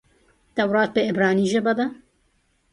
تورات 0.55 0.89
په 0.95 0.99
عبراني 1.09 1.45
ژبه 1.53 1.73
دئ. 1.77 1.87